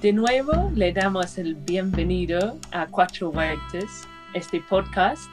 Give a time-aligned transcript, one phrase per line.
[0.00, 5.28] De nuevo, le damos el bienvenido a Cuatro Huertas, este podcast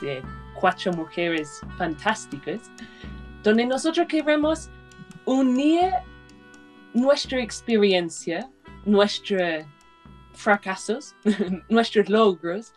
[0.00, 0.22] de
[0.54, 2.70] cuatro mujeres fantásticas,
[3.42, 4.70] donde nosotros queremos
[5.24, 5.90] unir
[6.94, 8.48] nuestra experiencia,
[8.84, 9.64] nuestros
[10.34, 11.16] fracasos,
[11.68, 12.72] nuestros logros,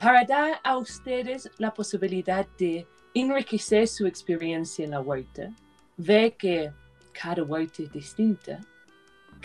[0.00, 5.48] para dar a ustedes la posibilidad de enriquecer su experiencia en la huerta,
[5.96, 6.72] ver que
[7.12, 8.58] cada huerta es distinta,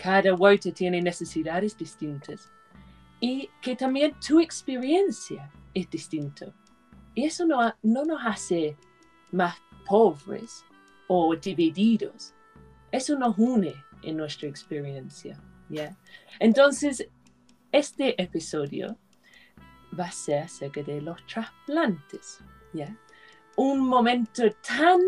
[0.02, 2.50] cada huerta tiene necesidades distintas
[3.20, 6.52] y que también tu experiencia es distinta.
[7.14, 8.76] Y eso no, no nos hace
[9.30, 9.56] más
[9.86, 10.64] pobres
[11.06, 12.34] o divididos.
[12.90, 15.40] Eso nos une en nuestra experiencia.
[15.68, 15.96] ¿ya?
[16.40, 17.08] Entonces,
[17.70, 18.98] este episodio
[19.96, 22.40] va a ser acerca de los trasplantes.
[22.72, 22.98] ¿ya?
[23.54, 24.98] Un momento tan,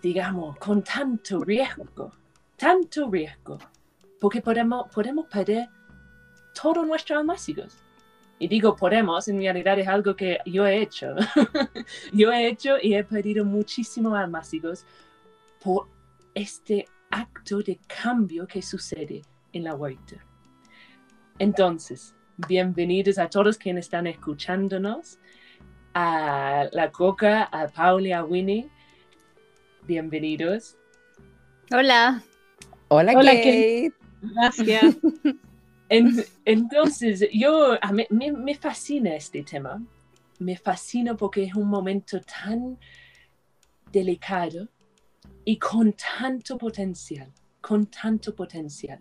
[0.00, 2.12] digamos, con tanto riesgo,
[2.56, 3.58] tanto riesgo,
[4.20, 5.68] porque podemos, podemos perder
[6.60, 7.78] todos nuestros almácigos.
[8.38, 11.14] Y digo podemos, en realidad es algo que yo he hecho.
[12.12, 14.84] yo he hecho y he perdido muchísimos almácigos
[15.62, 15.88] por
[16.34, 19.22] este acto de cambio que sucede
[19.52, 20.16] en la huerta.
[21.38, 22.14] Entonces,
[22.48, 25.18] bienvenidos a todos quienes están escuchándonos,
[25.94, 28.68] a la Coca, a Pauli, a Winnie.
[29.86, 30.76] Bienvenidos.
[31.72, 32.22] Hola.
[32.88, 33.92] Hola, Hola Kate.
[34.22, 34.96] Gracias.
[36.44, 39.82] entonces, yo, a mí, me, me fascina este tema.
[40.38, 42.78] Me fascina porque es un momento tan
[43.90, 44.68] delicado
[45.44, 49.00] y con tanto potencial, con tanto potencial.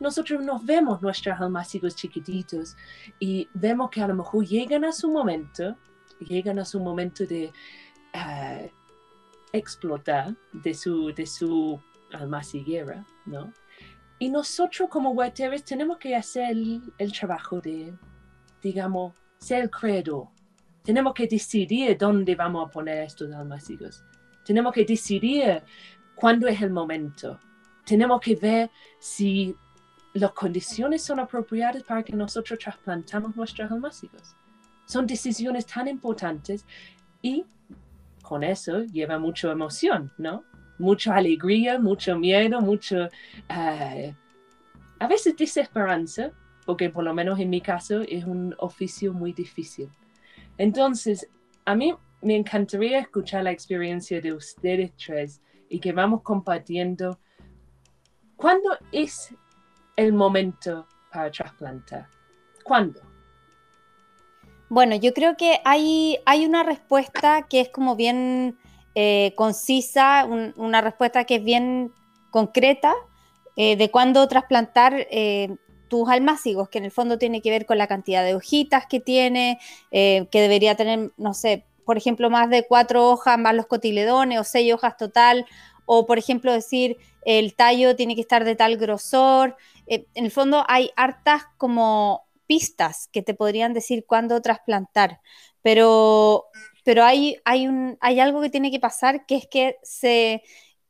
[0.00, 2.76] Nosotros nos vemos nuestros almácigos chiquititos
[3.20, 5.76] y vemos que a lo mejor llegan a su momento,
[6.20, 7.52] llegan a su momento de
[8.14, 8.68] uh,
[9.52, 11.80] explotar de su, de su
[12.12, 13.52] almaciguera, ¿no?
[14.18, 17.92] Y nosotros como huerteros tenemos que hacer el, trabajo de,
[18.62, 20.28] digamos, ser creador.
[20.84, 24.04] Tenemos que decidir dónde vamos a poner estos almacigos.
[24.44, 25.62] Tenemos que decidir
[26.14, 27.38] cuándo es el momento.
[27.84, 28.70] Tenemos que ver
[29.00, 29.56] si
[30.14, 34.36] las condiciones son apropiadas para que nosotros trasplantamos nuestros almácigos.
[34.86, 36.64] Son decisiones tan importantes
[37.22, 37.44] y
[38.22, 40.44] con eso lleva mucha emoción, ¿no?
[40.78, 44.12] Mucha alegría, mucho miedo, mucho, uh,
[44.98, 46.32] a veces desesperanza,
[46.64, 49.88] porque por lo menos en mi caso es un oficio muy difícil.
[50.58, 51.28] Entonces,
[51.64, 57.18] a mí me encantaría escuchar la experiencia de ustedes tres y que vamos compartiendo
[58.36, 59.34] cuándo es
[59.96, 62.08] el momento para trasplantar.
[62.64, 63.00] ¿Cuándo?
[64.68, 68.56] Bueno, yo creo que hay, hay una respuesta que es como bien
[68.94, 71.92] eh, concisa, un, una respuesta que es bien
[72.30, 72.94] concreta
[73.56, 75.56] eh, de cuándo trasplantar eh,
[75.88, 79.00] tus almácigos, que en el fondo tiene que ver con la cantidad de hojitas que
[79.00, 79.58] tiene,
[79.90, 84.44] que debería tener, no sé, por ejemplo, más de cuatro hojas más los cotiledones o
[84.44, 85.44] seis hojas total,
[85.84, 89.56] o por ejemplo decir el tallo tiene que estar de tal grosor.
[89.86, 95.20] en el fondo hay hartas como pistas que te podrían decir cuándo trasplantar,
[95.62, 96.46] pero,
[96.84, 100.42] pero hay, hay, un, hay algo que tiene que pasar que es que se...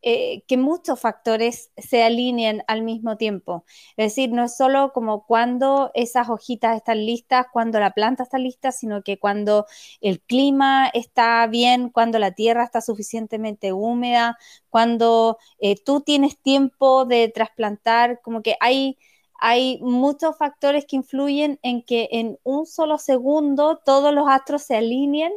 [0.04, 3.64] Eh, muchos factores se alineen al mismo tiempo.
[3.96, 8.38] Es decir, no es solo como cuando esas hojitas están listas, cuando la planta está
[8.38, 9.66] lista, sino que cuando
[10.00, 14.36] el clima está bien, cuando la tierra está suficientemente húmeda,
[14.70, 18.98] cuando eh, tú tienes tiempo de trasplantar, como que hay,
[19.38, 24.76] hay muchos factores que influyen en que en un solo segundo todos los astros se
[24.76, 25.32] alineen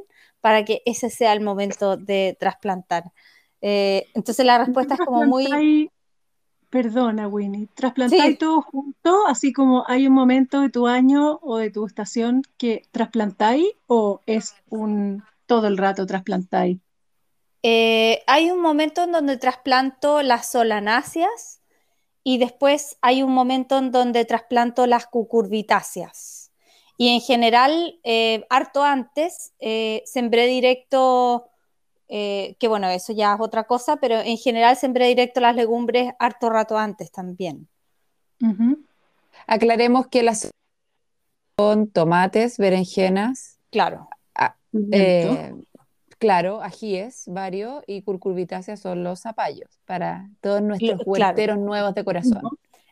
[0.45, 3.11] para que ese sea el momento de trasplantar.
[3.61, 5.89] Eh, entonces la respuesta es como muy...
[6.69, 8.37] Perdona, Winnie, ¿trasplantáis sí.
[8.37, 9.25] todo junto?
[9.25, 14.21] Así como hay un momento de tu año o de tu estación que trasplantáis o
[14.27, 16.77] es un todo el rato trasplantáis?
[17.63, 21.63] Eh, hay un momento en donde trasplanto las solanáceas
[22.23, 26.34] y después hay un momento en donde trasplanto las cucurbitáceas.
[26.97, 31.49] Y en general, eh, harto antes, eh, sembré directo,
[32.07, 36.13] eh, que bueno, eso ya es otra cosa, pero en general sembré directo las legumbres
[36.19, 37.67] harto rato antes también.
[38.41, 38.85] Uh -huh.
[39.47, 40.49] Aclaremos que las
[41.57, 43.59] son tomates, berenjenas.
[43.71, 44.09] Claro.
[46.17, 51.61] Claro, ajíes, varios, y curcurbitáceas son los zapallos para todos nuestros huerteros claro.
[51.61, 52.41] nuevos de corazón.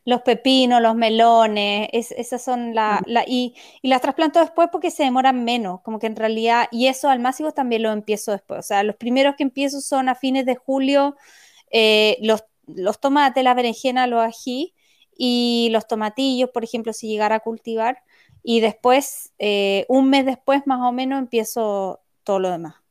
[0.06, 4.92] Los pepinos, los melones, es, esas son la, la y, y, las trasplanto después porque
[4.92, 8.64] se demoran menos, como que en realidad, y eso almácigos también lo empiezo después, o
[8.64, 11.16] sea, los primeros que empiezo son a fines de julio,
[11.72, 14.74] eh, los, los tomates, la berenjena, los ají,
[15.18, 18.04] y los tomatillos, por ejemplo, si llegara a cultivar.
[18.44, 22.83] Y después, eh, un mes después más o menos, empiezo todo lo demás.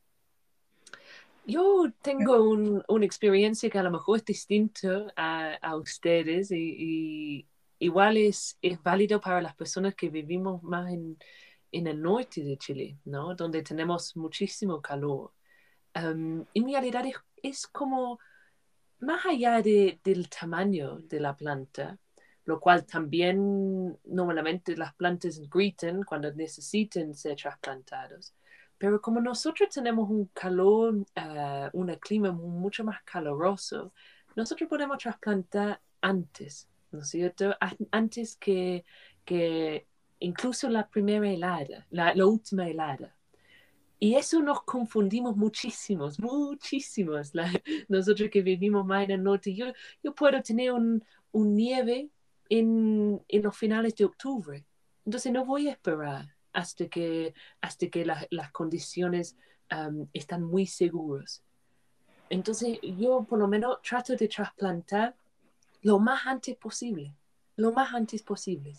[1.44, 2.40] Yo tengo
[2.88, 7.46] una experiencia que a lo mejor es distinta a, ustedes y,
[7.78, 11.18] igual es, es válido para las personas que vivimos más en,
[11.72, 13.34] el norte de Chile, ¿no?
[13.34, 15.32] Donde tenemos muchísimo calor.
[15.94, 17.04] Um, en realidad
[17.42, 18.18] es, como
[19.00, 21.98] más allá del tamaño de la planta,
[22.44, 28.34] lo cual también normalmente las plantas griten cuando necesiten ser trasplantados.
[28.82, 33.92] Pero como nosotros tenemos un calor, uh, un clima mucho más caluroso,
[34.34, 37.54] nosotros podemos trasplantar antes, ¿no es cierto?
[37.92, 38.84] Antes que,
[39.24, 39.86] que
[40.18, 43.14] incluso la primera helada, la, última helada.
[44.00, 47.30] Y eso nos confundimos muchísimos, muchísimos.
[47.88, 49.66] nosotros que vivimos más en el norte, yo,
[50.02, 52.10] yo puedo tener un, un nieve
[52.48, 54.66] en, en, los finales de octubre.
[55.04, 59.36] Entonces no voy a esperar hasta que, hasta que las condiciones
[60.12, 61.42] están muy seguras.
[62.28, 65.14] Entonces yo por lo menos trato de trasplantar
[65.82, 67.14] lo más antes posible,
[67.56, 68.74] lo más antes posible.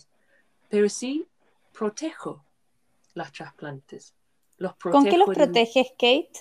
[0.68, 1.26] Pero sí
[1.72, 2.44] protejo
[3.14, 4.14] las trasplantes.
[4.56, 6.32] Los ¿Con qué los proteges, Kate?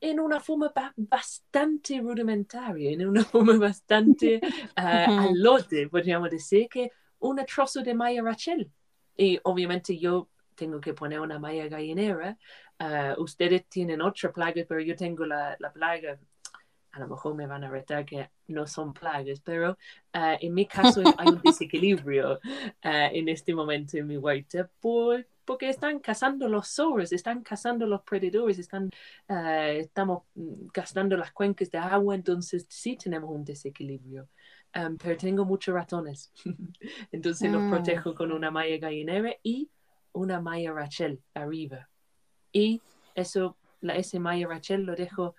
[0.00, 6.92] En una forma bastante rudimentaria, en una forma bastante uh, al lote, podríamos decir, que
[7.20, 8.70] un trozo de malla Rachel.
[9.16, 10.28] Y obviamente yo
[10.58, 12.36] tengo que poner una malla gallinera.
[12.80, 16.18] Uh, ustedes tienen otra plaga, pero yo tengo la, la, plaga.
[16.92, 20.66] A lo mejor me van a retar que no son plagas, pero uh, en mi
[20.66, 22.38] caso hay un desequilibrio uh,
[22.82, 28.02] en este momento en mi huerta por, porque están cazando los zorros, están cazando los
[28.02, 28.90] predadores, están,
[29.26, 30.24] estamos
[30.74, 34.28] gastando las cuencas de agua, entonces sí tenemos un desequilibrio.
[34.76, 36.30] Um, pero tengo muchos ratones,
[37.10, 37.70] entonces los mm.
[37.70, 39.70] protejo con una malla gallinera y
[40.18, 41.88] una Maya Rachel arriba.
[42.52, 42.80] Y
[43.14, 45.34] eso, la, ese Maya Rachel lo dejo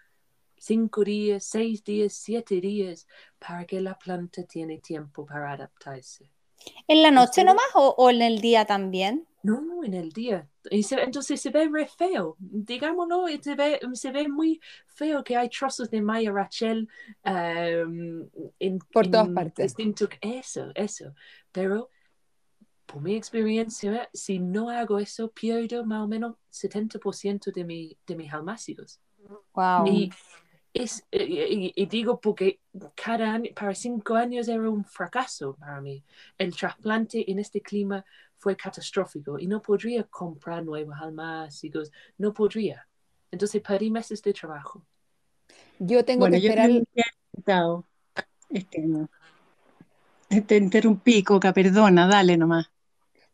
[0.58, 3.08] cinco días, seis días, siete días
[3.40, 6.32] para que la planta tiene tiempo para adaptarse.
[6.88, 9.26] ¿En la noche nomás o, en el día también?
[9.44, 10.50] No, en el día.
[10.70, 15.48] Y entonces se ve re feo, digámoslo, se ve, se ve muy feo que hay
[15.50, 16.90] trozos de Maya Rachel
[17.24, 18.28] um,
[18.60, 19.74] en, por todas partes.
[20.22, 21.14] eso, eso.
[21.54, 21.90] Pero
[22.92, 28.16] por mi experiencia, si no hago eso, pierdo más o menos 70% de, mi, de
[28.16, 29.00] mis almácigos.
[29.54, 29.86] Wow.
[29.86, 30.12] Y,
[30.74, 32.60] es, y, digo porque
[32.96, 36.04] cada año, para cinco años era un fracaso para mí.
[36.38, 38.04] El trasplante en este clima
[38.38, 42.88] fue catastrófico y no podría comprar nuevos almácigos, no podría.
[43.30, 44.84] Entonces perdí meses de trabajo.
[45.78, 46.72] Yo tengo que esperar.
[48.50, 49.10] Este, no.
[50.48, 52.72] Te interrumpí, Coca, perdona, dale nomás.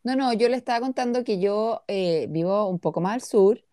[0.06, 3.66] No, no, yo le estaba contando que yo eh, vivo un poco más al sur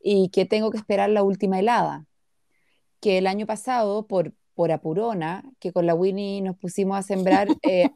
[0.00, 2.06] y que tengo que esperar la última helada.
[3.00, 7.48] Que el año pasado, por, por Apurona, que con la Winnie nos pusimos a sembrar,
[7.62, 7.90] eh,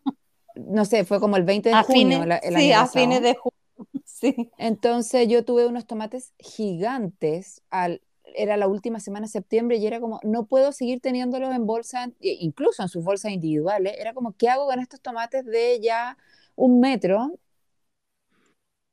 [0.55, 2.25] no sé, fue como el 20 de junio.
[2.55, 3.59] sí, a fines de junio.
[4.05, 4.51] Sí.
[4.59, 8.03] Entonces yo tuve unos tomates gigantes al,
[8.35, 12.11] era la última semana de septiembre y era como, no puedo seguir teniéndolos en bolsa,
[12.21, 13.95] incluso en sus bolsas individuales.
[13.97, 16.19] Era como, ¿qué hago con estos tomates de ya
[16.57, 17.39] un metro?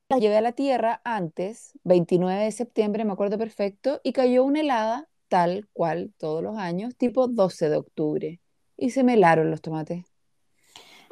[0.09, 4.61] La llevé a la tierra antes, 29 de septiembre, me acuerdo perfecto, y cayó una
[4.61, 8.41] helada tal cual todos los años, tipo 12 de octubre,
[8.77, 10.05] y se me helaron los tomates.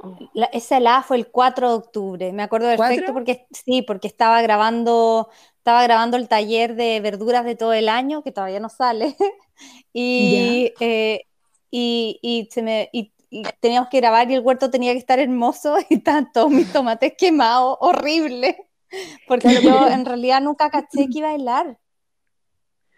[0.06, 0.18] Oh.
[0.52, 5.30] esa helada fue el 4 de octubre, me acuerdo perfecto porque sí, porque estaba grabando,
[5.58, 9.16] estaba grabando el taller de verduras de todo el año, que todavía no sale,
[9.94, 11.22] y, eh,
[11.72, 13.14] y, y, se me, y,
[13.60, 17.14] teníamos que grabar y el huerto tenía que estar hermoso y estaban todos mis tomates
[17.18, 18.70] quemados, horrible.
[19.28, 21.80] Porque yo en realidad nunca caché que iba a bailar.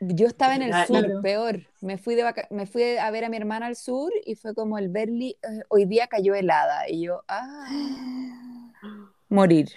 [0.02, 1.68] Yo estaba en el sur, peor.
[1.82, 4.78] Me fui, de me fui a ver a mi hermana al sur y fue como
[4.78, 6.90] el Berli, eh, hoy día cayó helada.
[6.90, 8.72] Y yo, ah,
[9.30, 9.70] morir.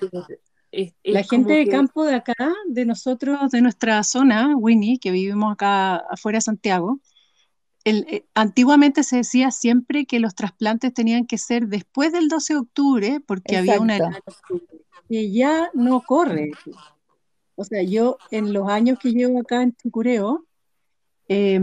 [1.04, 5.96] la gente de campo de acá, de nosotros, de nuestra zona, Winnie, que vivimos acá
[5.96, 6.98] afuera de Santiago,
[7.85, 12.58] eh, antiguamente se decía siempre que los trasplantes tenían que ser después del 12 de
[12.58, 14.20] octubre, porque había una
[15.08, 16.50] que ya no corre.
[17.54, 20.47] O sea, yo en los años que llevo acá en Chicureo,
[21.28, 21.61] eh,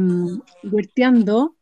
[0.64, 1.56] huerteando,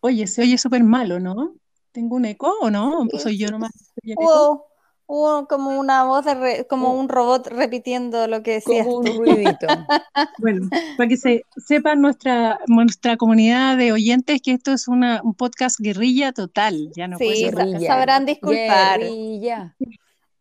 [0.00, 1.54] oye, se oye súper malo, ¿no?
[1.92, 3.06] ¿Tengo un eco o no?
[3.12, 3.72] ¿O soy yo nomás?
[4.16, 4.67] Oh,
[5.10, 7.00] Hubo como una voz, de como oh.
[7.00, 8.84] un robot repitiendo lo que decía.
[8.84, 9.66] Como un ruidito.
[10.38, 15.32] bueno, para que se sepa nuestra, nuestra comunidad de oyentes que esto es una, un
[15.32, 16.90] podcast guerrilla total.
[16.94, 17.50] Ya no sí,
[17.86, 19.00] sabrán disculpar.
[19.00, 19.74] Guerrilla.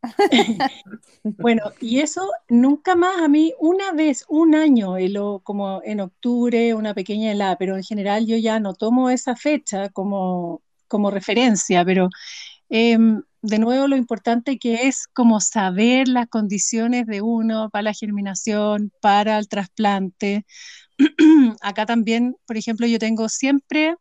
[1.23, 4.95] bueno, y eso nunca más a mí, una vez, un año,
[5.43, 9.87] como en octubre, una pequeña helada, pero en general yo ya no tomo esa fecha
[9.89, 12.09] como, como referencia, pero
[12.67, 17.93] em, de nuevo lo importante que es como saber las condiciones de uno para la
[17.93, 20.45] germinación, para el trasplante.
[21.61, 23.95] Acá también, por ejemplo, yo tengo siempre,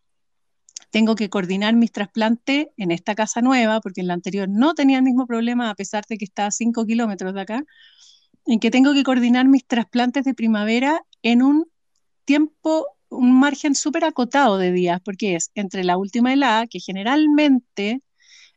[0.91, 4.99] tengo que coordinar mis trasplantes en esta casa nueva, porque en la anterior no tenía
[4.99, 7.65] el mismo problema, a pesar de que está a 5 kilómetros de acá,
[8.47, 11.67] en que tengo que coordinar mis trasplantes de primavera en un
[12.25, 18.03] tiempo, un margen súper acotado de días, porque es entre la última helada, que generalmente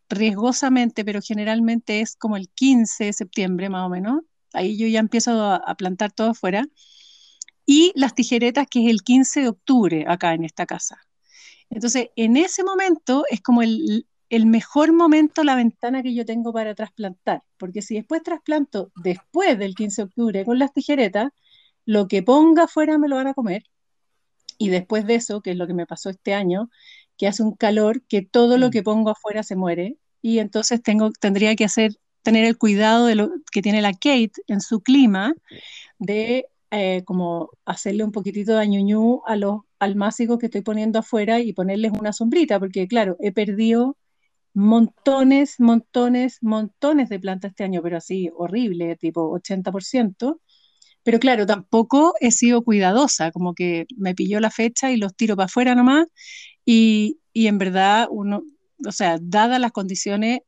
[0.09, 4.21] riesgosamente, pero generalmente es como el 15 de septiembre más o menos.
[4.53, 6.65] Ahí yo ya empiezo a, plantar todo afuera.
[7.65, 10.99] Y las tijeretas, que es el 15 de octubre acá en esta casa.
[11.69, 16.51] Entonces, en ese momento es como el, el mejor momento, la ventana que yo tengo
[16.51, 17.43] para trasplantar.
[17.57, 21.31] Porque si después trasplanto después del 15 de octubre con las tijeretas,
[21.85, 23.63] lo que ponga afuera me lo van a comer.
[24.57, 26.69] Y después de eso, que es lo que me pasó este año,
[27.19, 28.71] que hace un calor que todo lo mm.
[28.71, 31.91] que pongo afuera se muere y entonces tengo, tendría que hacer,
[32.23, 35.35] tener el cuidado de lo que tiene la Kate en su clima
[35.99, 41.39] de eh, como hacerle un poquitito de añuñú a los almácigos que estoy poniendo afuera
[41.39, 43.97] y ponerles una sombrita, porque claro, he perdido
[44.53, 50.39] montones, montones, montones de plantas este año, pero así horrible, tipo 80%.
[51.03, 55.35] Pero claro, tampoco he sido cuidadosa, como que me pilló la fecha y los tiro
[55.35, 56.07] para afuera nomás
[56.71, 58.43] y, en verdad, uno,
[58.85, 60.41] o sea, dadas las condiciones,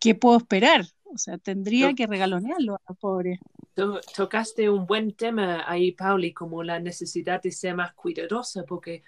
[0.00, 0.86] ¿qué puedo esperar?
[1.04, 3.38] O sea, tendría que regalonearlo a los pobres.
[4.16, 9.04] Tocaste un buen tema ahí, Pauli, como la necesidad de ser más cuidadosa, porque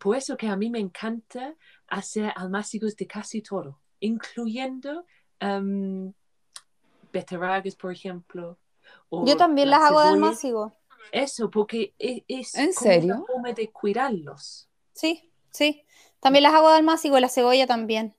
[0.00, 1.54] por eso que a mí me encanta
[1.86, 5.06] hacer almácigos de casi todo, incluyendo
[5.40, 6.12] um,
[7.12, 8.58] beterragas, por ejemplo.
[9.10, 10.72] Yo también las hago de almácigo.
[11.12, 13.24] Eso, porque e, es, ¿En serio?
[13.28, 14.68] forma de cuidarlos.
[14.92, 15.31] Sí.
[15.52, 15.84] Sí,
[16.20, 18.16] también las hago de almácigo y la cebolla también.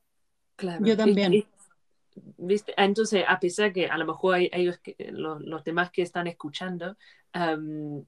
[0.56, 0.86] Claro.
[0.86, 1.46] Yo también.
[2.38, 2.74] ¿Viste?
[2.78, 4.80] Entonces, a pesar que a lo mejor hay, ellos,
[5.12, 6.96] los, los, demás que están escuchando,
[7.34, 8.06] han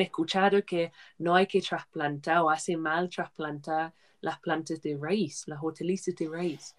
[0.00, 5.62] escuchado que no hay que trasplantar o hace mal trasplantar las plantas de raíz, las
[5.62, 6.74] hortalizas de raíz.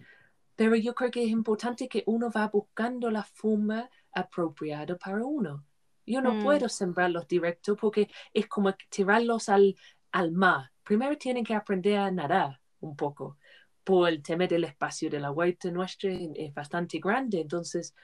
[0.56, 5.64] Pero yo creo que es importante que uno va buscando la forma apropiada para uno.
[6.06, 6.42] Yo no mm.
[6.42, 9.76] puedo sembrarlos directo porque es como tirarlos al,
[10.12, 10.70] al mar.
[10.82, 13.38] Primero tienen que aprender a nadar un poco,
[13.84, 17.94] por el tema del espacio de la huerta nuestra es bastante grande, entonces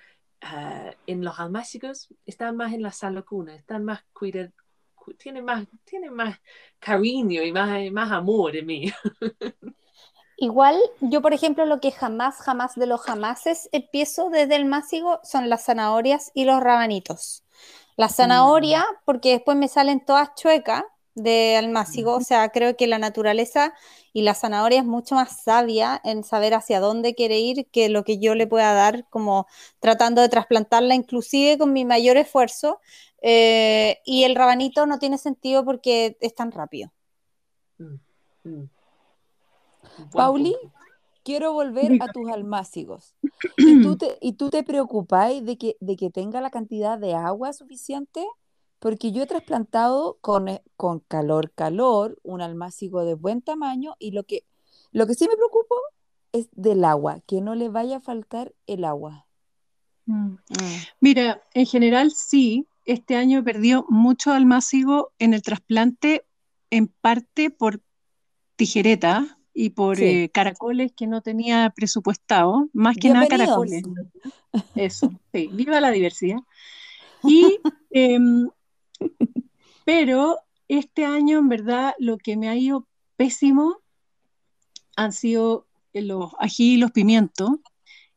[0.42, 4.52] ah, en los almácigos están más en la salacuna, están más cuidados,
[5.18, 6.38] tienen más, tienen más
[6.78, 8.92] cariño y más, más amor de mí.
[10.38, 15.20] Igual, yo por ejemplo, lo que jamás, jamás de los jamases empiezo desde el másigo
[15.22, 17.44] son las zanahorias y los rabanitos.
[17.96, 18.96] La zanahoria, mm.
[19.06, 20.84] porque después me salen todas chuecas,
[21.16, 23.72] de almácigo, o sea, creo que la naturaleza
[24.12, 28.04] y la zanahoria es mucho más sabia en saber hacia dónde quiere ir que lo
[28.04, 29.46] que yo le pueda dar, como
[29.80, 32.80] tratando de trasplantarla inclusive con mi mayor esfuerzo.
[33.22, 36.92] Eh, y el rabanito no tiene sentido porque es tan rápido.
[37.78, 37.94] Mm,
[38.44, 38.70] mm.
[40.12, 40.54] Pauli,
[41.24, 43.16] quiero volver a tus almácigos.
[43.56, 47.14] ¿Y tú te, y tú te preocupáis de que, de que tenga la cantidad de
[47.14, 48.26] agua suficiente?
[48.78, 54.10] Porque yo he trasplantado con, eh, con calor, calor, un almácigo de buen tamaño y
[54.10, 54.44] lo que,
[54.92, 55.76] lo que sí me preocupa
[56.32, 59.26] es del agua, que no le vaya a faltar el agua.
[60.06, 60.34] Mm.
[60.34, 60.38] Mm.
[61.00, 66.24] Mira, en general sí, este año perdió mucho almácigo en el trasplante,
[66.70, 67.80] en parte por
[68.56, 73.82] tijereta y por eh, caracoles que no tenía presupuestado, más que nada caracoles.
[74.74, 76.38] Eso, sí, viva la diversidad.
[77.28, 77.58] Y
[77.90, 78.50] em,
[79.84, 80.38] pero
[80.68, 82.86] este año, en verdad, lo que me ha ido
[83.16, 83.78] pésimo
[84.96, 87.50] han sido los ají y los pimientos.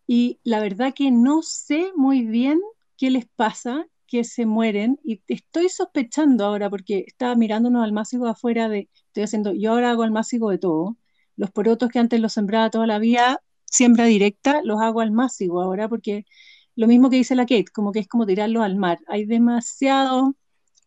[0.08, 2.60] Y la verdad que no sé muy bien
[2.98, 5.00] qué les pasa, que se mueren.
[5.04, 9.92] Y estoy sospechando ahora, porque estaba mirando unos almácigos afuera de, estoy haciendo, yo ahora
[9.92, 10.98] hago almácigo de todo.
[11.36, 15.88] Los porotos que antes los sembraba toda la vida, siembra directa, los hago almácigo ahora,
[15.88, 16.26] porque
[16.76, 19.00] lo mismo que dice la Kate, como que es como tirarlos al mar.
[19.08, 20.36] Hay demasiado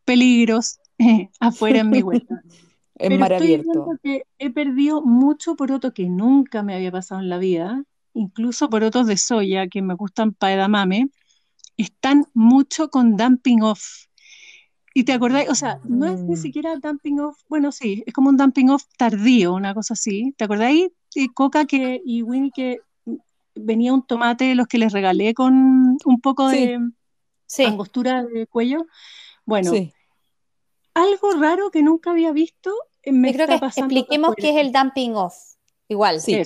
[0.04, 0.78] peligros
[1.40, 2.42] afuera en mi vuelta.
[2.96, 3.86] en mar abierto.
[4.38, 7.84] he perdido mucho poroto que nunca me había pasado en la vida.
[8.14, 11.08] incluso porotos de soya que me gustan para edamame,
[11.76, 13.82] están mucho con dumping off.
[14.94, 16.36] Y te acordáis, o sea, no es ni mm.
[16.36, 20.34] siquiera dumping off, bueno, sí, es como un dumping off tardío, una cosa así.
[20.36, 22.80] ¿Te acordáis de Coca que, y Winnie que
[23.54, 26.78] venía un tomate de los que les regalé con un poco de
[27.66, 28.86] angostura de cuello?
[29.44, 29.72] Bueno,
[30.94, 35.34] algo raro que nunca había visto me creo que expliquemos qué es el dumping off.
[35.88, 36.20] Igual.
[36.20, 36.40] Sí.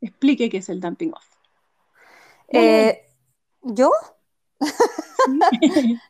[0.00, 1.26] Explique qué es el dumping off.
[2.48, 3.04] Eh,
[3.62, 3.90] ¿Yo?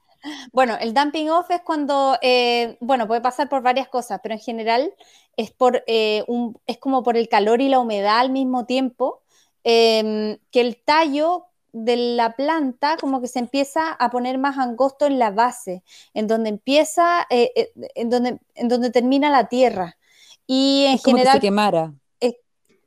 [0.53, 4.41] bueno, el dumping off es cuando, eh, bueno, puede pasar por varias cosas, pero en
[4.41, 4.95] general
[5.37, 9.23] es, por, eh, un, es como por el calor y la humedad al mismo tiempo,
[9.65, 15.07] em, que el tallo de la planta como que se empieza a poner más angosto
[15.07, 15.83] en la base,
[16.15, 19.99] en donde empieza, en, donde, en donde termina la tierra.
[20.47, 21.35] Y en general...
[21.35, 21.93] se quemara.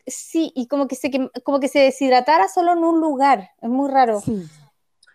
[0.06, 1.12] sí, y como que, se,
[1.44, 4.22] como que se deshidratara solo en un lugar, es muy raro.
[4.22, 4.48] Sí.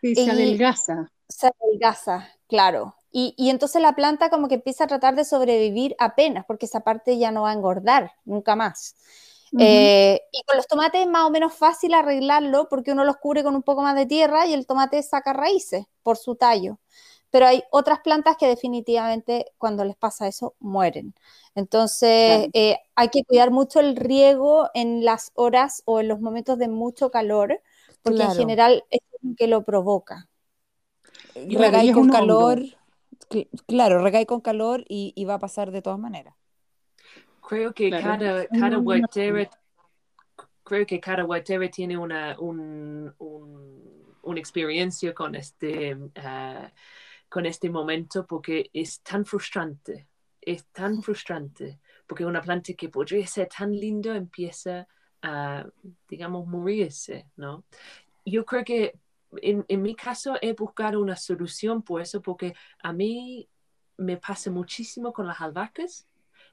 [0.02, 1.10] Sí, se adelgaza.
[1.28, 2.96] Se adelgaza, claro.
[3.10, 6.80] Y, y, entonces la planta como que empieza a tratar de sobrevivir apenas, porque esa
[6.80, 8.96] parte ya no va a engordar, nunca más.
[9.58, 13.42] Eh, y con los tomates es más o menos fácil arreglarlo porque uno los cubre
[13.42, 16.78] con un poco más de tierra y el tomate saca raíces por su tallo.
[17.30, 21.14] Pero hay otras plantas que definitivamente cuando les pasa eso mueren.
[21.54, 26.58] Entonces eh, hay que cuidar mucho el riego en las horas o en los momentos
[26.58, 27.60] de mucho calor,
[28.02, 29.00] porque en general es
[29.36, 30.28] que lo provoca.
[31.34, 32.62] Recae con calor,
[33.66, 36.34] claro, recae con calor y, va a pasar de todas maneras.
[37.48, 38.80] Creo que cada, cada
[40.62, 41.26] creo que cada
[41.70, 43.12] tiene una, un,
[44.22, 46.68] una experiencia con este, uh,
[47.28, 50.08] con este momento porque es tan frustrante,
[50.40, 54.86] es tan frustrante, porque una planta que podría ser tan linda empieza
[55.22, 55.66] a,
[56.08, 57.64] digamos, morirse, ¿no?
[58.24, 58.98] Yo creo que
[59.40, 63.48] en, en, mi caso he buscado una solución por eso, porque a mí
[63.96, 66.06] me pasa muchísimo con las albahacas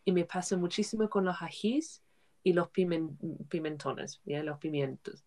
[0.05, 2.01] y me pasa muchísimo con los ajís
[2.43, 5.25] y los pimentones, los pimientos.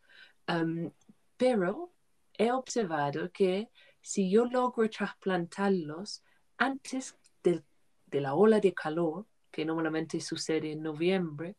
[1.37, 1.93] pero
[2.39, 6.25] he observado que si yo logro trasplantarlos
[6.57, 7.63] antes de,
[8.07, 11.57] de, la ola de calor, que normalmente sucede en noviembre,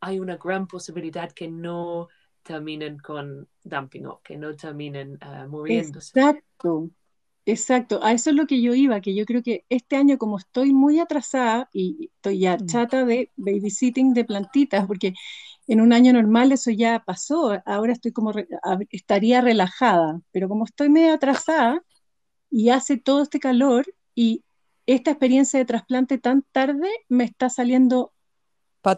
[0.00, 2.08] hay una gran posibilidad que no
[2.42, 6.18] terminen con dumping o que no terminen uh, muriéndose.
[6.18, 6.90] Exacto,
[7.52, 8.00] exacto.
[8.02, 10.72] A eso es lo que yo iba, que yo creo que este año como estoy
[10.72, 12.66] muy atrasada y estoy ya mm.
[12.66, 15.14] chata de babysitting de plantitas, porque
[15.66, 18.32] en un año normal eso ya pasó, ahora estoy como,
[18.90, 21.82] estaría relajada, pero como estoy medio atrasada
[22.50, 24.44] y hace todo este calor y
[24.86, 28.12] esta experiencia de trasplante tan tarde me está saliendo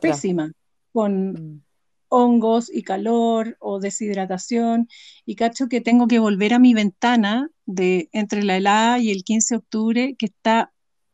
[0.00, 0.52] pésima
[0.92, 1.64] con...
[2.10, 4.88] Hongos y calor o deshidratación
[5.24, 9.24] y cacho que tengo que volver a mi ventana de entre la helada y el
[9.24, 10.72] 15 de octubre que está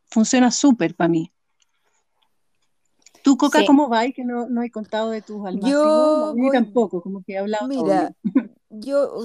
[0.09, 1.32] funciona súper para mí.
[3.22, 4.09] ¿Tú, Coca, cómo va?
[4.11, 5.72] Que no, no he contado de tus almacenes.
[5.72, 7.66] Yo tampoco, como que he hablado.
[7.66, 8.14] Mira,
[8.70, 9.24] yo,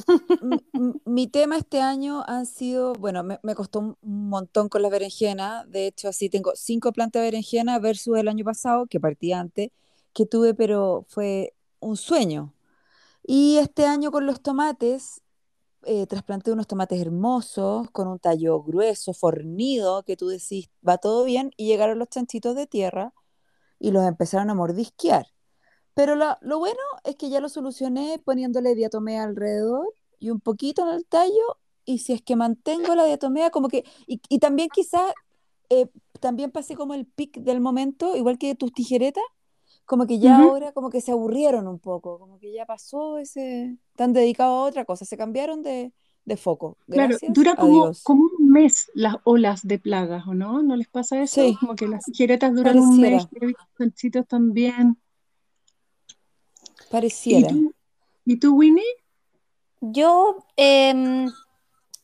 [1.05, 5.65] mi tema este año han sido, bueno, me, me, costó un montón con la berenjena.
[5.67, 9.69] De hecho, así tengo cinco plantas de berenjena versus el año pasado, que partí antes,
[10.13, 12.53] que tuve, pero fue un sueño.
[13.23, 15.21] Y este año con los tomates,
[15.83, 21.25] eh, trasplanté unos tomates hermosos, con un tallo grueso, fornido, que tú decís, va todo
[21.25, 23.13] bien, y llegaron los chanchitos de tierra
[23.79, 25.27] y los empezaron a mordisquear.
[25.93, 30.95] Pero lo, bueno es que ya lo solucioné poniéndole diatomea alrededor y un poquito en
[30.95, 35.01] el tallo, y si es que mantengo la diatomea, como que, y, también quizá,
[35.69, 35.87] eh,
[36.19, 39.23] también pasé como el pic del momento, igual que tus tijeretas,
[39.91, 43.75] como que ya ahora como que se aburrieron un poco, como que ya pasó ese,
[43.97, 45.91] tan dedicado a otra cosa, se cambiaron de,
[46.37, 46.77] foco.
[46.89, 50.63] claro, dura como, como, un mes las olas de plagas, ¿o no?
[50.63, 51.41] ¿No les pasa eso?
[51.41, 51.57] Sí.
[51.59, 54.97] Como que las tijeretas duran un mes, los chanchitos también.
[56.89, 57.49] Pareciera.
[58.23, 58.85] ¿Y tú, Winnie?
[59.81, 61.29] Yo, em,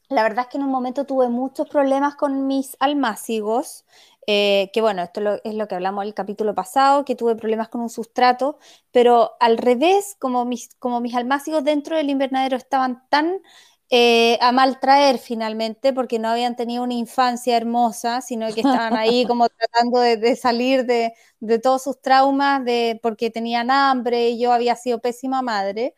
[0.09, 3.85] la verdad es que en un momento tuve muchos problemas con mis almácigos.
[4.29, 7.79] Eh, que bueno, esto es lo que hablamos el capítulo pasado, que tuve problemas con
[7.79, 8.59] un sustrato,
[8.91, 13.41] pero al revés, como mis, como mis almácigos dentro del invernadero estaban tan
[13.89, 19.25] eh, a maltraer finalmente, porque no habían tenido una infancia hermosa, sino que estaban ahí
[19.27, 24.51] como tratando de, salir de, de, todos sus traumas, de, porque tenían hambre y yo
[24.51, 25.95] había sido pésima madre.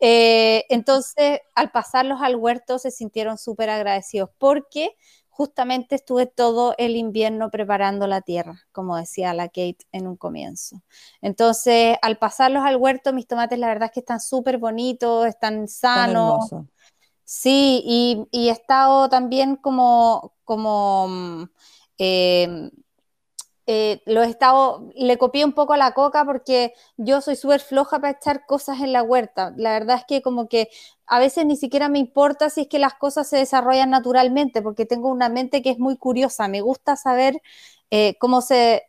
[0.00, 4.96] Eh, entonces, al pasarlos al huerto, se sintieron súper agradecidos porque
[5.36, 10.82] justamente estuve todo el invierno preparando la tierra, como decía la Kate en un comienzo.
[11.20, 15.68] Entonces, al pasarlos al huerto, mis tomates la verdad es que están súper bonitos, están
[15.68, 16.50] sanos.
[17.24, 21.44] sí, y, y, he estado también como, como mm,
[21.98, 22.70] eh,
[23.66, 27.60] eh, lo he estado, le copié un poco a la coca porque yo soy súper
[27.60, 29.52] floja para echar cosas en la huerta.
[29.56, 30.68] La verdad es que como que
[31.06, 34.86] a veces ni siquiera me importa si es que las cosas se desarrollan naturalmente, porque
[34.86, 36.48] tengo una mente que es muy curiosa.
[36.48, 37.42] Me gusta saber
[37.90, 38.84] eh, cómo se,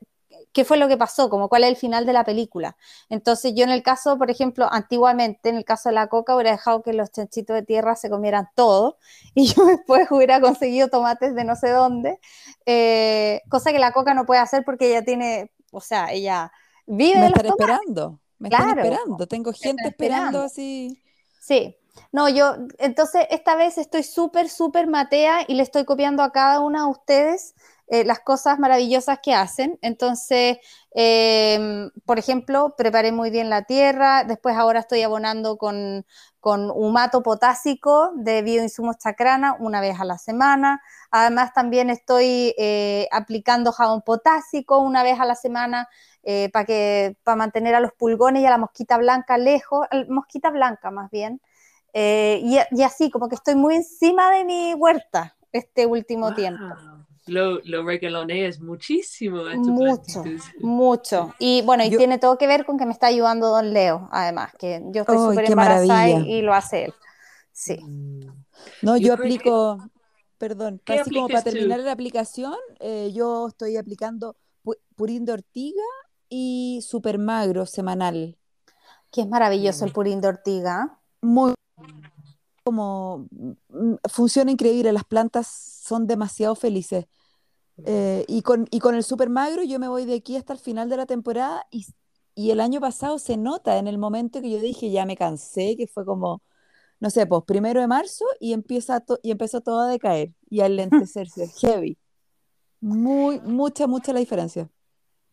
[0.52, 2.76] qué fue lo que pasó, como cuál es el final de la película.
[3.10, 6.52] Entonces yo en el caso, por ejemplo, antiguamente, en el caso de la coca, hubiera
[6.52, 8.98] dejado que los chanchitos de tierra se comieran todo
[9.36, 12.20] y yo después hubiera conseguido tomates de no sé dónde,
[12.66, 16.52] eh, cosa que la coca no puede hacer porque ella tiene, o sea, ella
[16.86, 17.20] vive...
[17.20, 20.44] Me están esperando, me están esperando, tengo gente esperando.
[20.44, 21.02] así.
[21.40, 21.78] Sí,
[22.12, 26.60] no, yo, entonces esta vez estoy súper, súper matea y le estoy copiando a cada
[26.60, 27.56] una de ustedes
[27.90, 29.80] eh, las cosas maravillosas que hacen.
[29.82, 30.58] Entonces,
[30.92, 36.06] em, por ejemplo, preparé muy bien la tierra, después ahora estoy abonando con,
[36.42, 40.82] con humato potásico de bioinsumos chacrana una vez a la semana.
[41.12, 45.88] Además, también estoy eh, aplicando jabón potásico una vez a la semana
[46.24, 46.50] eh,
[47.24, 51.42] para mantener a los pulgones y a la mosquita blanca lejos, mosquita blanca más bien.
[51.94, 56.66] y, y, así, como que estoy muy encima de mi huerta este último tiempo
[57.28, 59.44] lo, lo es muchísimo.
[59.56, 60.24] Mucho,
[60.60, 61.36] mucho.
[61.40, 64.54] Y bueno, y tiene todo que ver con que me está ayudando Don Leo, además,
[64.58, 66.94] que yo estoy súper embarazada y, lo hace él.
[67.52, 67.78] Sí.
[67.82, 68.28] Mm.
[68.82, 69.78] No, yo, aplico,
[70.38, 74.36] perdón, casi como para terminar la aplicación, eh, yo estoy aplicando
[74.96, 75.84] purín de ortiga
[76.30, 78.38] y super magro semanal.
[79.12, 79.94] Que es maravilloso el mm.
[79.94, 81.00] purín de ortiga.
[81.22, 81.54] Muy
[82.68, 87.06] como mm, funciona increíble, las plantas son demasiado felices.
[87.86, 90.60] Eh, y, con, y con el super magro yo me voy de aquí hasta el
[90.60, 91.86] final de la temporada y,
[92.34, 95.76] y el año pasado se nota en el momento que yo dije ya me cansé,
[95.78, 96.42] que fue como,
[97.00, 100.70] no sé, pues primero de marzo y, empieza y empezó todo a decaer y a
[100.70, 101.98] lentecerse, heavy.
[102.80, 104.70] Muy, mucha, mucha la diferencia.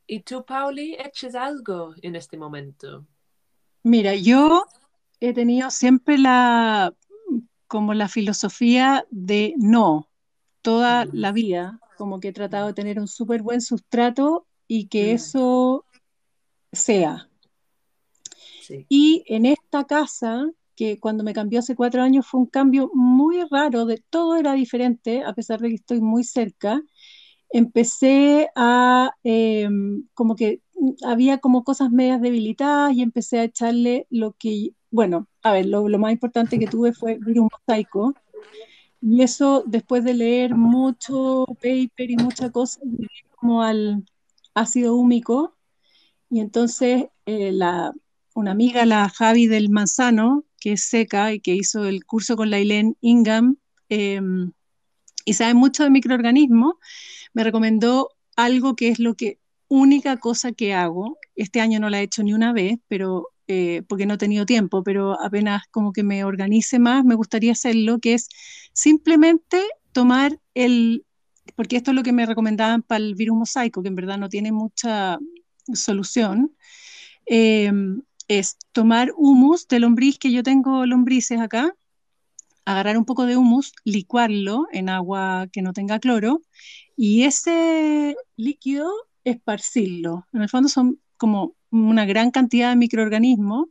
[0.07, 3.07] ¿Y tú, Pauli, eches algo en este momento?
[3.83, 4.67] Mira, yo
[5.21, 6.95] he tenido siempre la,
[7.67, 10.09] como la filosofía de no,
[10.63, 15.13] toda la vida, como que he tratado de tener un súper buen sustrato y que
[15.13, 15.17] mm.
[15.17, 15.85] eso
[16.73, 17.29] sea.
[18.89, 23.43] Y en esta casa, que cuando me cambió hace cuatro años fue un cambio muy
[23.51, 26.83] raro, de todo era diferente, a pesar de que estoy muy cerca,
[27.51, 30.61] empecé a, em, como que
[31.05, 35.87] había como cosas medias debilitadas y empecé a echarle lo que, bueno, a ver, lo,
[35.99, 38.15] más importante que tuve fue un mosaico,
[39.07, 42.81] y eso, después de leer mucho paper y mucha cosa,
[43.37, 44.03] como al
[44.55, 45.55] ácido húmico.
[46.31, 47.93] Y entonces eh, la,
[48.35, 52.49] una amiga, la Javi del Manzano, que es seca y que hizo el curso con
[52.49, 53.59] la Eileen Ingham
[53.91, 54.53] em,
[55.27, 56.77] y sabe mucho de microorganismos,
[57.35, 59.39] me recomendó algo que es lo que
[59.69, 61.19] única cosa que hago.
[61.37, 64.47] Este año no la he hecho ni una vez, pero eh, porque no he tenido
[64.47, 68.29] tiempo, pero apenas como que me organice más, me gustaría hacerlo, que es
[68.73, 71.05] simplemente tomar el,
[71.57, 74.29] porque esto es lo que me recomendaban para el virus mosaico, que en verdad no
[74.29, 75.19] tiene mucha
[75.73, 76.55] solución,
[77.27, 81.75] em, es tomar humus de lombriz, que yo tengo lombrices acá,
[82.65, 86.43] agarrar un poco de humus, licuarlo en agua que no tenga cloro,
[86.97, 88.91] y ese líquido
[89.25, 90.27] esparcirlo.
[90.33, 93.67] En el fondo son como una gran cantidad de microorganismos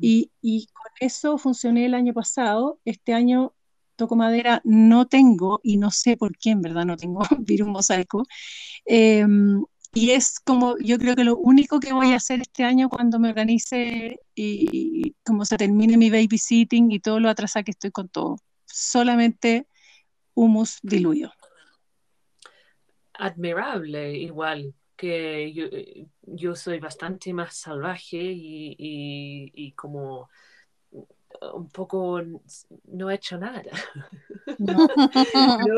[0.00, 0.30] y,
[0.72, 2.80] con eso funcioné el año pasado.
[2.84, 3.54] Este año
[3.96, 8.24] toco madera, no tengo, y no sé por qué en verdad no tengo virus mosaico.
[8.84, 12.88] Em, y es como, yo creo que lo único que voy a hacer este año
[12.88, 17.90] cuando me organice y, como se termine mi babysitting y todo lo atrasado que estoy
[17.90, 18.36] con todo.
[18.66, 19.66] Solamente
[20.34, 21.32] humus diluido.
[23.14, 28.76] Admirable, igual que yo, eh, yo soy bastante más salvaje y,
[29.54, 30.28] y, como
[31.52, 32.20] un poco
[32.84, 33.62] no he hecho nada.
[34.58, 34.88] No,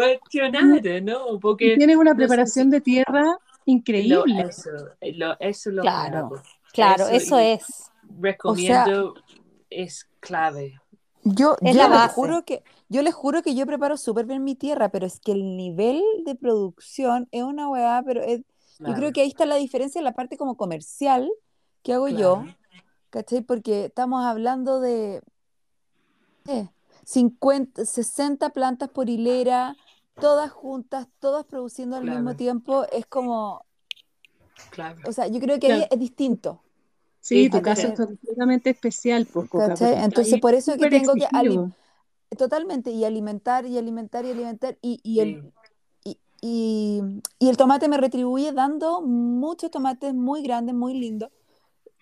[0.05, 1.39] he hecho nada, ¿no?
[1.41, 4.47] Porque tienes una preparación de tierra increíble.
[4.49, 4.71] eso,
[5.15, 7.91] lo, eso lo claro, claro, eso, es.
[8.21, 9.15] Recomiendo,
[9.69, 10.81] es clave.
[11.25, 14.89] Yo, yo les juro que yo les juro que yo preparo súper bien mi tierra,
[14.89, 18.41] pero es que el nivel de producción es una hueá, pero es,
[18.79, 21.31] yo creo que ahí está la diferencia en la parte como comercial
[21.83, 22.45] que hago yo,
[23.11, 23.43] ¿cachai?
[23.43, 25.23] Porque estamos hablando de
[27.05, 29.77] 50, 60 plantas por hilera,
[30.15, 33.65] todas juntas, todas produciendo al mismo tiempo, es como...
[34.71, 34.99] Claro.
[35.07, 36.63] O sea, yo creo que ahí es distinto.
[37.21, 39.49] Sí, tu caso es completamente especial, pues,
[39.81, 41.27] Entonces, por eso es que tengo que
[42.37, 45.53] totalmente y alimentar y alimentar y alimentar y, y el
[46.41, 47.01] y,
[47.39, 51.31] y, el tomate me retribuye dando muchos tomates muy grandes, muy lindos.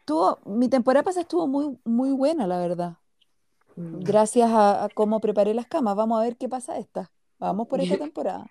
[0.05, 2.99] Tuvo, mi temporada pasada estuvo muy, muy buena, la verdad.
[3.77, 4.01] Mm.
[4.01, 5.97] Gracias a, cómo preparé las camas.
[5.97, 7.11] Vamos a ver qué pasa esta.
[7.39, 8.47] Vamos por esta temporada.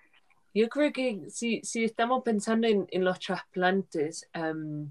[0.54, 4.90] Yo creo que si, si estamos pensando en, en los trasplantes, em,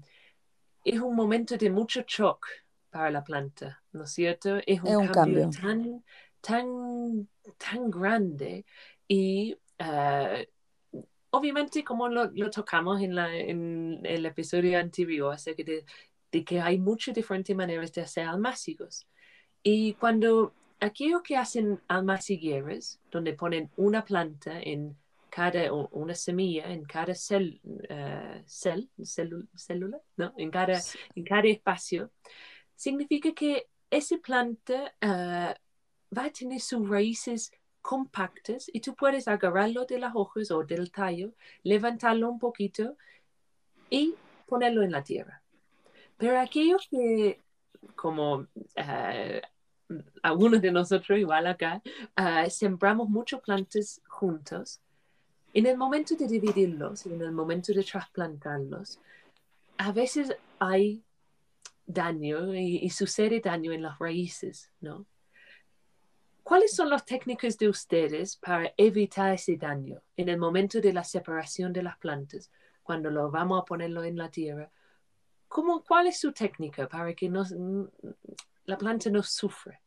[0.84, 2.46] es un momento de mucho shock
[2.90, 4.58] para la planta, ¿no es cierto?
[4.66, 6.04] Es un, cambio, tan,
[6.40, 7.28] tan,
[7.58, 8.64] tan grande
[9.08, 10.44] y uh,
[11.36, 15.84] obviamente como lo, lo tocamos en, la, en, el episodio anterior acerca de,
[16.32, 19.06] de, que hay muchas diferentes maneras de hacer almácigos.
[19.62, 24.96] Y cuando aquellos que hacen almacigueras, donde ponen una planta en
[25.30, 30.32] cada, una semilla en cada cel, uh, cel, célula, ¿no?
[30.38, 30.80] en, cada,
[31.14, 32.10] en cada espacio,
[32.74, 35.52] significa que esa planta uh,
[36.16, 37.52] va a tener sus raíces
[37.86, 42.96] compactas y tú puedes agarrarlo de las hojas o del tallo, levantarlo un poquito
[43.88, 44.16] y
[44.48, 45.40] ponerlo en la tierra.
[46.16, 47.40] Pero aquellos que,
[47.94, 49.40] como uh,
[50.20, 51.80] algunos de nosotros igual acá,
[52.18, 54.80] uh, sembramos muchas plantas juntos,
[55.54, 58.98] en el momento de dividirlos en el momento de trasplantarlos,
[59.78, 61.04] a veces hay
[61.86, 65.06] daño y, y sucede daño en las raíces, ¿no?
[66.46, 71.02] ¿Cuáles son las técnicas de ustedes para evitar ese daño en el momento de la
[71.02, 72.52] separación de las plantas,
[72.84, 74.70] cuando lo vamos a ponerlo en la tierra?
[75.48, 77.42] ¿Cómo, ¿Cuál es su técnica para que no,
[78.64, 79.80] la planta no sufra?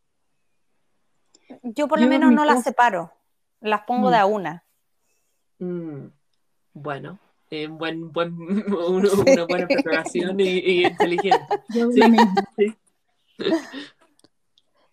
[1.64, 3.10] Yo por lo menos no las separo,
[3.62, 4.66] las pongo de a una.
[5.60, 6.08] Mm,
[6.74, 7.20] bueno,
[7.52, 8.36] eh, buen, buen,
[8.68, 11.48] una buena preparación y, inteligente.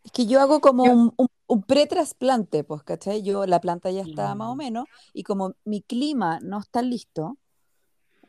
[0.04, 1.26] Es que yo hago como un, un
[1.66, 3.22] pre-trasplante, pues, ¿cachai?
[3.22, 7.38] Yo, la planta ya está más o menos, y como mi clima no está listo,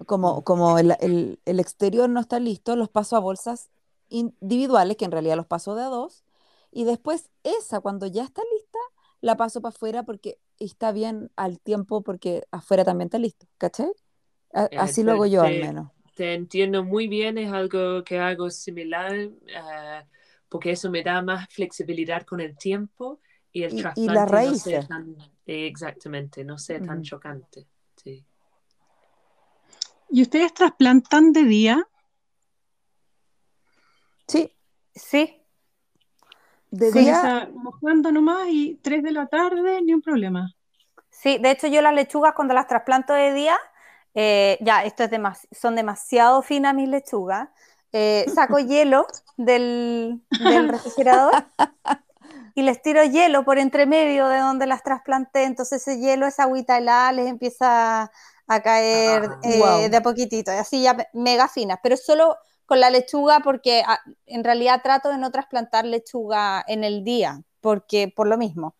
[0.05, 0.43] como, mm.
[0.43, 0.95] como el,
[1.45, 3.69] el, exterior no está listo, los paso a bolsas
[4.09, 6.23] individuales, que en realidad los paso de a dos,
[6.71, 8.79] y después esa, cuando ya está lista,
[9.21, 13.91] la paso para afuera porque está bien al tiempo, porque afuera también está listo, ¿cachai?
[14.53, 15.91] Eh, así lo hago yo al menos.
[16.13, 19.27] Te entiendo muy bien, es algo que hago similar.
[19.27, 20.16] Uh,
[20.49, 23.19] porque eso me da más flexibilidad con el tiempo
[23.51, 24.65] y el trasplante la raíz.
[25.45, 27.67] exactamente, no sea tan chocante.
[27.95, 28.23] Sí.
[30.09, 31.87] ¿Y ustedes trasplantan de día?
[34.27, 34.53] Sí,
[34.93, 35.41] sí.
[36.69, 37.49] De día.
[37.53, 40.53] mojando nomás y 3 de la tarde, ni un problema.
[41.09, 43.57] Sí, de hecho yo las lechugas cuando las trasplanto de día,
[44.13, 45.11] eh, ya, esto es
[45.51, 47.49] son demasiado finas mis lechugas,
[47.93, 50.21] eh, saco hielo del,
[50.69, 51.45] refrigerador
[52.55, 56.43] y les tiro hielo por entre medio de donde las trasplanté, entonces ese hielo, esa
[56.43, 58.11] agüita helada les empieza
[58.47, 62.89] a caer ah, eh, de a poquitito, así ya mega finas, pero solo con la
[62.89, 68.27] lechuga porque ah, en realidad trato de no trasplantar lechuga en el día, porque por
[68.27, 68.75] lo mismo.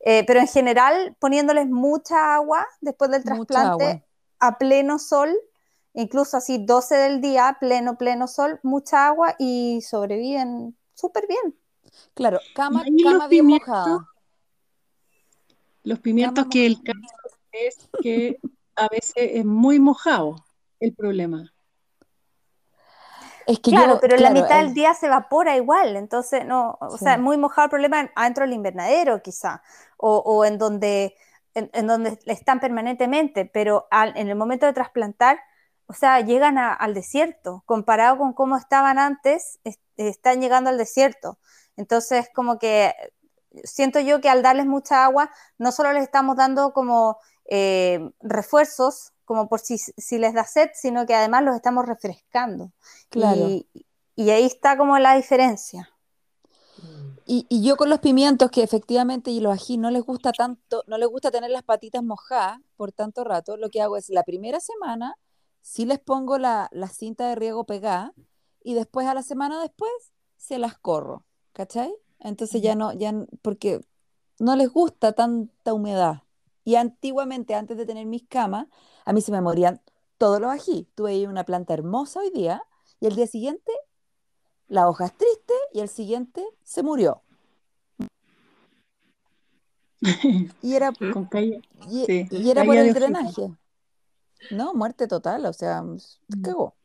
[0.00, 4.02] Eh, pero en general poniéndoles mucha agua después del trasplante
[4.38, 5.36] a pleno sol
[5.94, 11.56] incluso así 12 del día, pleno, pleno sol, mucha agua y sobreviven súper bien.
[12.14, 14.06] Claro, cama, cama bien mojada.
[15.82, 18.38] Los pimientos que el caso es que
[18.76, 20.36] a veces es muy mojado
[20.78, 21.52] el problema.
[23.46, 27.18] Es que claro, pero la mitad del día se evapora igual, entonces no, o sea,
[27.18, 29.62] muy mojado el problema adentro del invernadero quizá,
[29.96, 31.16] o, en donde
[31.54, 35.40] en, donde están permanentemente, pero en el momento de trasplantar
[35.90, 39.58] o sea, llegan al desierto, comparado con cómo estaban antes,
[39.96, 41.40] están llegando al desierto.
[41.76, 42.94] Entonces, como que
[43.64, 49.14] siento yo que al darles mucha agua, no solo les estamos dando como eh, refuerzos,
[49.24, 52.70] como por si, si, les da sed, sino que además los estamos refrescando.
[53.08, 53.48] Claro.
[53.48, 53.66] Y,
[54.30, 55.90] ahí está como la diferencia.
[57.26, 60.84] Y, y, yo con los pimientos, que efectivamente y los ají no les gusta tanto,
[60.86, 64.22] no les gusta tener las patitas mojadas por tanto rato, lo que hago es la
[64.22, 65.16] primera semana
[65.60, 68.14] si les pongo la, cinta de riego pegada
[68.62, 69.90] y después a la semana después
[70.36, 71.94] se las corro, ¿cachai?
[72.18, 73.80] Entonces ya no, ya, porque
[74.38, 76.22] no les gusta tanta humedad.
[76.64, 78.66] Y antiguamente, antes de tener mis camas,
[79.04, 79.80] a mí se me morían
[80.18, 80.88] todos los ají.
[80.94, 82.62] Tuve ahí una planta hermosa hoy día
[83.00, 83.72] y el día siguiente
[84.68, 87.22] la hoja es triste y el siguiente se murió.
[90.62, 90.92] Y era.
[91.90, 93.50] Y, era por el drenaje.
[94.50, 95.82] No, muerte total, o sea,
[96.28, 96.42] te mm.
[96.42, 96.76] cagó.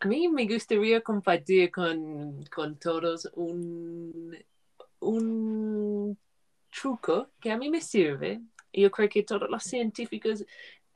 [0.00, 2.44] A mí me gustaría compartir con,
[2.80, 4.36] todos un,
[5.00, 6.18] un
[6.70, 8.40] truco que a mí me sirve.
[8.72, 10.44] Yo creo que todos los científicos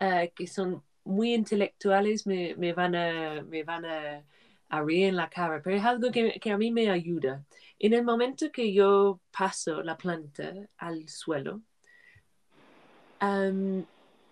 [0.01, 4.25] eh, que son muy intelectuales me, van a, me van a,
[4.69, 7.45] reír en la cara, pero es algo que, a mí me ayuda.
[7.79, 11.63] En el momento que yo paso la planta al suelo,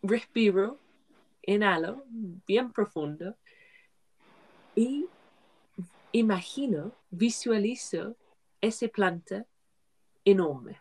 [0.03, 0.79] respiro,
[1.47, 2.05] inhalo
[2.47, 3.37] bien profundo
[4.75, 5.07] y
[6.13, 8.17] imagino, visualizo
[8.61, 9.47] esa planta
[10.25, 10.81] enorme.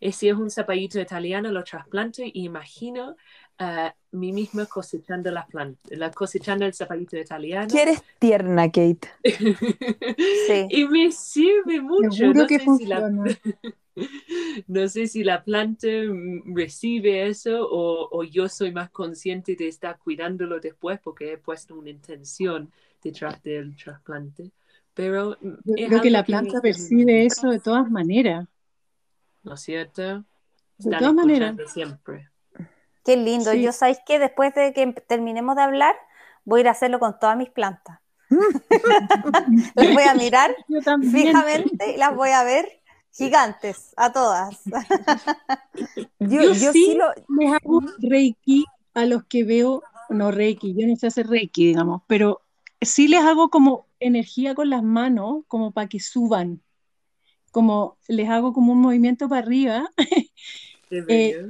[0.00, 3.16] Y si es un zapallito italiano, lo trasplanto y imagino
[3.58, 7.68] a mí misma cosechando la planta, la cosechando el zapallito italiano.
[7.68, 9.08] ¿Quieres tierna, Kate?
[9.24, 10.66] sí.
[10.68, 12.32] Y me sirve mucho.
[12.34, 13.10] no, sé si la,
[14.66, 15.88] no sé si la planta
[16.44, 21.74] recibe eso o, o, yo soy más consciente de estar cuidándolo después porque he puesto
[21.76, 22.70] una intención
[23.02, 24.50] detrás del trasplante.
[24.94, 28.46] Pero creo que la planta percibe eso de todas maneras.
[29.42, 30.24] ¿No es cierto?
[30.78, 31.54] De todas maneras.
[31.66, 32.30] Siempre.
[33.04, 33.52] Qué lindo.
[33.52, 35.94] Yo sabéis que después de que terminemos de hablar,
[36.44, 38.00] voy a ir a hacerlo con todas mis plantas.
[39.74, 40.56] las voy a mirar
[41.12, 42.66] fijamente y las voy a ver
[43.16, 44.60] gigantes, a todas.
[46.18, 47.12] yo, sí, lo...
[47.38, 52.02] les hago reiki a los que veo, no reiki, yo no sé hacer reiki, digamos,
[52.06, 52.42] pero
[52.80, 56.62] sí les hago como energía con las manos, como para que suban,
[57.50, 59.90] como les hago como un movimiento para arriba
[60.90, 61.46] Eh,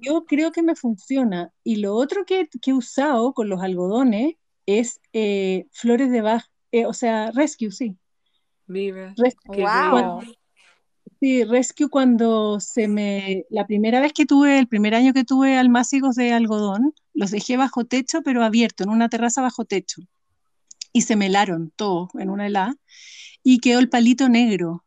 [0.00, 1.52] yo creo que me funciona.
[1.62, 4.34] Y lo otro que, he usado con los algodones
[4.66, 7.96] es eh, flores de Bach, eh, o sea, Rescue, sí.
[8.66, 9.14] Mira.
[9.16, 9.62] Rescue.
[9.62, 10.22] Wow.
[11.24, 13.46] Sí, Rescue cuando se me...
[13.48, 17.56] La primera vez que tuve, el primer año que tuve almácigos de algodón, los dejé
[17.56, 20.02] bajo techo, pero abierto, en una terraza bajo techo.
[20.92, 22.74] Y se me helaron todos en una helada.
[23.42, 24.84] Y quedó el palito negro,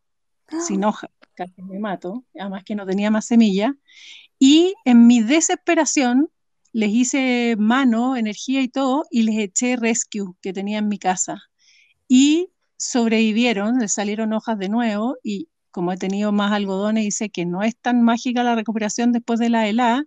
[0.65, 3.75] sin hoja casi me mato, además que no tenía más semilla,
[4.39, 6.29] y en mi desesperación
[6.73, 11.43] les hice mano, energía y todo, y les eché rescue que tenía en mi casa.
[12.07, 15.47] Y sobrevivieron, les salieron hojas de nuevo, y
[15.77, 19.39] como he tenido más algodones y sé que no es tan mágica la recuperación después
[19.39, 20.05] de la helada,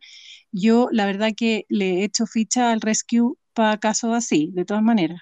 [0.50, 4.82] yo la verdad que le he hecho ficha al rescue para casos así, de todas
[4.82, 5.20] maneras.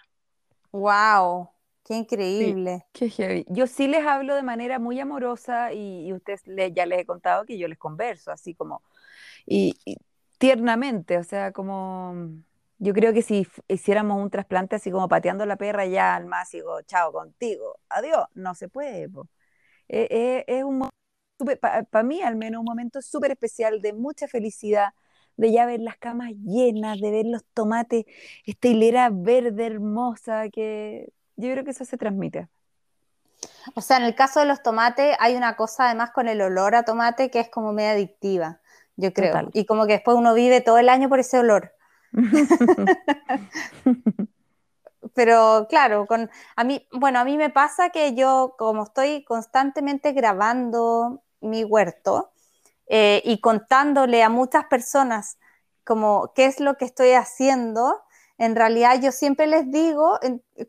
[0.72, 1.50] ¡Wow!
[1.84, 2.86] Qué increíble.
[2.94, 3.44] qué heavy.
[3.50, 6.40] Yo sí les hablo de manera muy amorosa y, ustedes
[6.74, 8.80] ya les he contado que yo les converso, así como,
[9.44, 9.74] y,
[10.38, 12.14] tiernamente, o sea, como,
[12.78, 16.52] yo creo que si hiciéramos un trasplante así como pateando la perra ya al más
[16.52, 19.04] digo, chao contigo, adiós, no se puede.
[19.04, 19.08] E,
[19.88, 20.88] e, es un
[21.60, 24.92] para mí al menos un momento súper especial de mucha felicidad,
[25.36, 28.06] de ya ver las camas llenas, de ver los tomates,
[28.44, 32.48] esta hilera verde hermosa que yo creo que eso se transmite.
[33.74, 36.74] O sea, en el caso de los tomates hay una cosa además con el olor
[36.74, 38.60] a tomate que es como medio adictiva,
[38.96, 39.48] yo creo.
[39.52, 41.72] Y como que después uno vive todo el año por ese olor.
[45.18, 50.12] Pero claro, con, a mí, bueno, a mí me pasa que yo como estoy constantemente
[50.12, 52.30] grabando mi huerto
[52.86, 55.36] eh, y contándole a muchas personas
[55.82, 58.00] como qué es lo que estoy haciendo,
[58.38, 60.20] en realidad yo siempre les digo,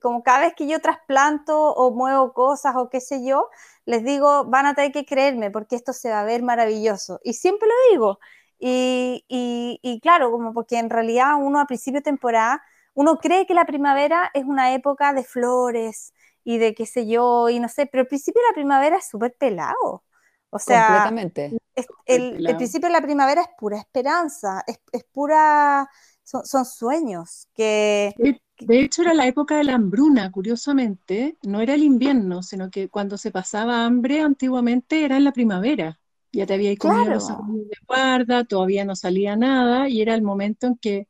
[0.01, 3.49] como cada vez que yo trasplanto o muevo cosas o qué sé yo,
[3.85, 7.19] les digo, van a tener que creerme porque esto se va a ver maravilloso.
[7.23, 8.19] Y siempre lo digo.
[8.57, 12.63] Y, y, claro, como porque en realidad uno a principio de temporada,
[12.99, 17.47] uno cree que la primavera es una época de flores y de qué sé yo,
[17.47, 20.03] y no sé, pero el principio de la primavera es súper pelado.
[20.49, 21.57] O sea, Completamente.
[22.05, 25.89] el, el, principio de la primavera es pura esperanza, es, es pura
[26.23, 28.13] son, sueños que...
[28.59, 32.89] De, hecho, era la época de la hambruna, curiosamente, no era el invierno, sino que
[32.89, 36.01] cuando se pasaba hambre antiguamente era en la primavera.
[36.33, 40.67] Ya te había comido los de guarda, todavía no salía nada, y era el momento
[40.67, 41.07] en que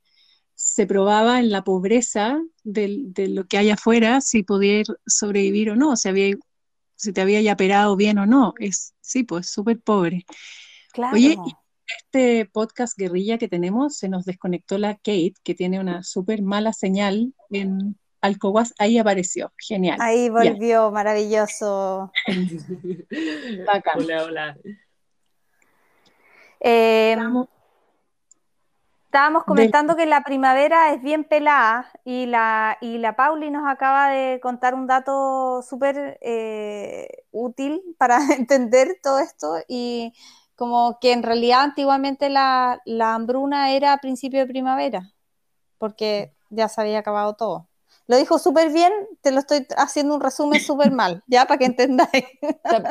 [0.62, 5.96] se probaba en la pobreza de, lo que hay afuera si podía sobrevivir o no,
[5.96, 6.36] si, había,
[6.96, 8.54] si te había ya perado bien o no.
[8.60, 10.26] Es, sí, pues súper pobre.
[10.92, 11.16] Claro.
[11.16, 11.38] Oye,
[11.88, 16.74] este podcast guerrilla que tenemos, se nos desconectó la Kate, que tiene una súper mala
[16.74, 19.98] señal en Alcohuas, ahí apareció, genial.
[20.02, 22.12] Ahí volvió, maravilloso.
[23.96, 24.58] Hola, hola.
[26.60, 27.46] Em,
[29.10, 34.12] estábamos comentando que la primavera es bien pelada y la, y la Pauli nos acaba
[34.12, 40.14] de contar un dato súper eh, útil para entender todo esto y
[40.56, 45.12] como que en realidad antiguamente la, la hambruna era a principio de primavera,
[45.80, 47.68] porque ya se había acabado todo.
[48.06, 51.66] Lo dijo súper bien, te lo estoy haciendo un resumen súper mal, ya para que
[51.66, 52.26] entendáis.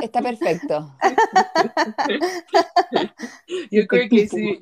[0.02, 0.96] Está, perfecto.
[3.70, 4.60] Yo creo que sí,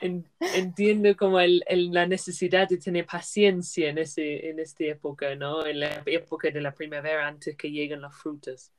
[0.00, 5.66] entiendo como el, la necesidad de tener paciencia en, ese, en esta época, ¿no?
[5.66, 8.72] En la época de la primavera antes que lleguen las frutas.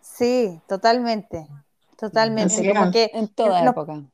[0.00, 1.46] Sí, totalmente,
[1.96, 2.72] totalmente.
[2.72, 4.04] Como que, en toda época.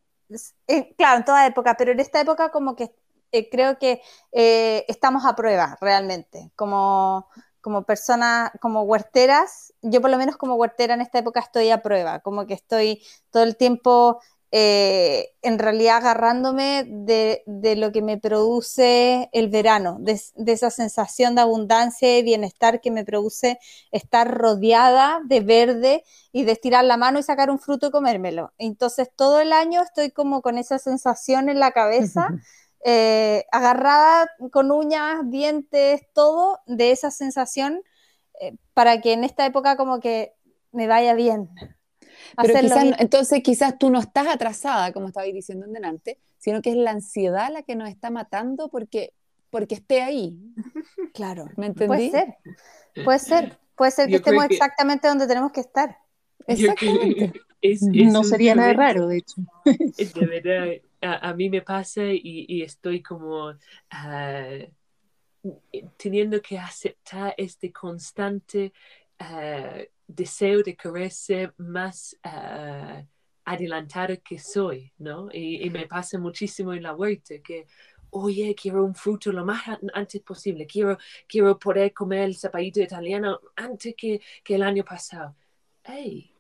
[0.97, 2.95] claro, en toda época, pero en esta época como que
[3.33, 4.03] eh, creo que
[4.33, 7.29] eh, estamos a prueba realmente, como,
[7.61, 11.83] como personas, como huerteras, yo por lo menos como huertera en esta época estoy a
[11.83, 14.21] prueba, como que estoy todo el tiempo
[14.55, 20.71] eh, en realidad agarrándome de, de, lo que me produce el verano, de, de, esa
[20.71, 23.59] sensación de abundancia y bienestar que me produce
[23.93, 28.53] estar rodeada de verde y de estirar la mano y sacar un fruto y comérmelo.
[28.59, 32.29] Entonces todo el año estoy como con esa sensación en la cabeza.
[32.85, 37.81] Eh, agarrada con uñas, dientes, todo de esa sensación
[38.41, 40.35] eh, para que en esta época como que
[40.73, 41.49] me vaya bien.
[42.37, 42.59] Pero
[42.99, 46.91] entonces quizás tú no estás atrasada, como estabais diciendo en delante, sino que es la
[46.93, 49.13] ansiedad la que nos está matando porque,
[49.51, 50.37] porque esté ahí.
[51.15, 51.89] Claro, ¿me entendí?
[51.89, 52.37] Puede ser,
[53.05, 55.99] puede ser, puede ser que estemos exactamente donde tenemos que estar.
[56.47, 57.33] Exactamente.
[57.93, 59.43] no sería nada raro, de hecho.
[59.65, 60.69] De verdad,
[61.03, 63.53] a, mí me pasa y, estoy como
[63.91, 64.59] ah,
[65.97, 68.73] teniendo que aceptar este constante
[69.23, 71.13] ah, deseo de querer
[71.59, 73.05] más uh,
[73.45, 75.29] adelantado que soy, ¿no?
[75.33, 77.67] Y, me pasa muchísimo en la huerta que,
[78.11, 79.63] oye, quiero un fruto lo más
[79.95, 80.99] antes posible, quiero,
[81.29, 85.35] quiero poder comer el zapallito italiano antes que, que el año pasado.
[85.85, 86.33] Hey,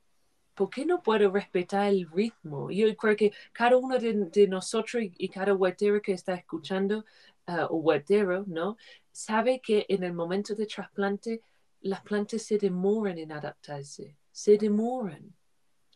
[0.55, 2.71] ¿por qué no puedo respetar el ritmo?
[2.71, 7.05] Yo creo que cada uno de, nosotros y, cada huertero que está escuchando,
[7.49, 8.77] uh, o huertero, ¿no?
[9.11, 11.43] Sabe que en el momento de trasplante,
[11.83, 15.35] las plantas se demoran en adaptarse, se demoran.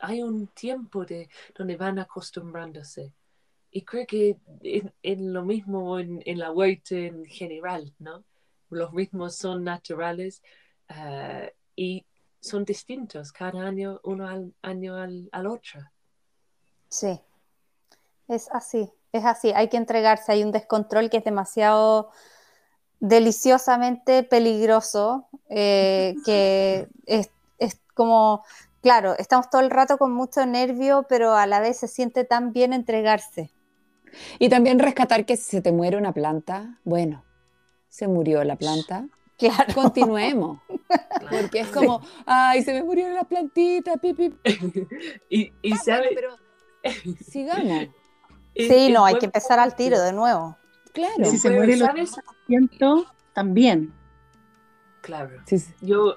[0.00, 3.14] Hay un tiempo de donde van acostumbrándose.
[3.70, 4.36] Y creo que
[5.02, 8.24] en, lo mismo en, la huerta en general, ¿no?
[8.70, 10.42] Los ritmos son naturales
[10.90, 12.04] uh, y
[12.40, 15.80] son distintos cada año, uno al año al, otro.
[16.88, 17.20] Sí,
[18.28, 19.52] es así, es así.
[19.54, 22.10] Hay que entregarse, hay un descontrol que es demasiado
[23.00, 28.44] deliciosamente peligroso, eh, que es, es, como,
[28.82, 32.52] claro, estamos todo el rato con mucho nervio, pero a la vez se siente tan
[32.52, 33.52] bien entregarse.
[34.38, 37.24] Y también rescatar que si se te muere una planta, bueno,
[37.88, 39.06] se murió la planta,
[39.38, 39.74] Claro.
[39.74, 40.60] Continuemos.
[41.30, 44.34] Porque es como, ay, se me murió la plantita, pipi.
[45.28, 46.10] y, y sabe...
[46.14, 46.36] pero
[47.28, 47.88] sigamos.
[48.54, 50.56] Sí, no, hay que empezar al tiro de nuevo.
[50.96, 51.26] Claro.
[51.26, 52.08] Si se muere el
[52.46, 53.92] siento también.
[55.02, 55.42] Claro.
[55.82, 56.16] Yo,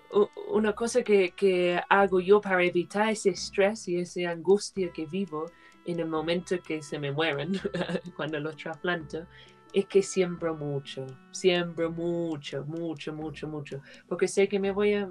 [0.51, 5.51] una cosa que, que, hago yo para evitar ese estrés y esa angustia que vivo
[5.86, 7.59] en el momento que se me mueren,
[8.15, 9.27] cuando los trasplanto,
[9.73, 15.09] es que siembro mucho, siembro mucho, mucho, mucho, mucho, porque sé que me voy a,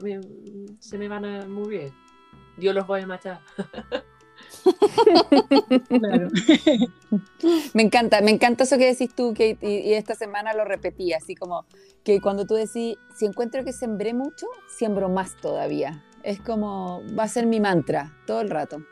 [0.78, 1.92] se me van a morir,
[2.56, 3.40] yo los voy a matar.
[7.74, 11.34] me encanta, me encanta eso que decís tú, que y, esta semana lo repetí, así
[11.34, 11.66] como
[12.04, 16.04] que cuando tú decís, si encuentro que sembré mucho, siembro más todavía.
[16.22, 18.82] Es como, va a ser mi mantra todo el rato.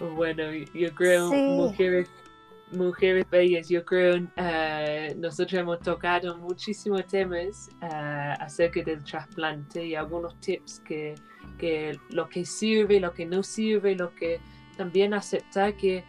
[0.00, 2.08] Bueno, yo creo, mujeres
[2.74, 9.94] Mujeres Bellas, yo creo uh, nosotros hemos tocado muchísimos temas uh, acerca del trasplante y
[9.94, 11.14] algunos tips que,
[11.58, 14.40] que lo que sirve, lo que no sirve, lo que
[14.76, 16.04] también aceptar que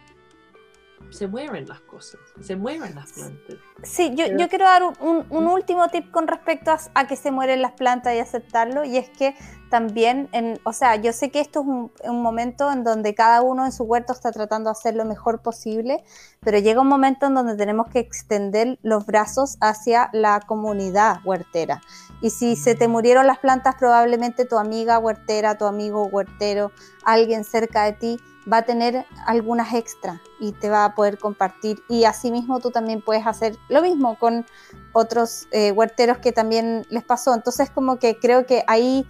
[1.10, 3.56] se mueven las cosas, se mueven las plantas.
[3.82, 7.62] Sí, yo, yo quiero dar un, un, último tip con respecto a, que se mueren
[7.62, 9.34] las plantas y aceptarlo, y es que
[9.70, 13.42] también, en, o sea, yo sé que esto es un, un, momento en donde cada
[13.42, 16.04] uno en su huerto está tratando de hacer lo mejor posible,
[16.40, 21.82] pero llega un momento en donde tenemos que extender los brazos hacia la comunidad huertera.
[22.20, 26.72] Y si se te murieron las plantas, probablemente tu amiga huertera, tu amigo huertero,
[27.04, 28.20] alguien cerca de ti,
[28.50, 31.82] va a tener algunas extra y te va a poder compartir.
[31.88, 34.46] Y asimismo tú también puedes hacer lo mismo con
[34.92, 37.34] otros eh, huerteros que también les pasó.
[37.34, 39.06] Entonces como que creo que ahí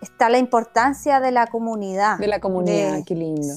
[0.00, 2.18] está la importancia de la comunidad.
[2.18, 3.54] De la comunidad, qué lindo.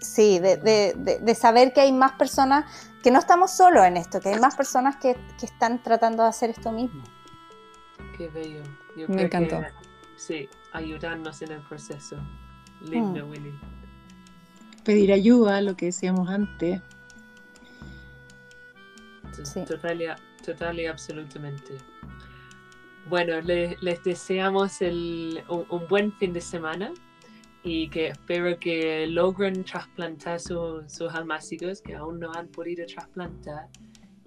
[0.00, 2.64] Sí, de, de, de, saber que hay más personas,
[3.04, 6.28] que no estamos solos en esto, que hay más personas que, que están tratando de
[6.28, 7.04] hacer esto mismo.
[8.16, 8.62] Qué bello.
[9.08, 9.60] Me encantó.
[10.16, 12.16] sí, ayudarnos en el proceso.
[12.80, 13.30] Lindo, mm.
[13.30, 13.60] Willy.
[14.84, 16.80] Pedir ayuda, lo que decíamos antes.
[19.44, 19.64] Sí.
[19.64, 21.78] Total, y, absolutamente.
[23.08, 26.92] Bueno, les, deseamos un, buen fin de semana
[27.64, 33.68] y que espero que logren trasplantar sus almácigos que aún no han podido trasplantar